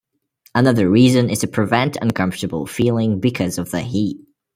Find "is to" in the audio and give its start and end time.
1.29-1.47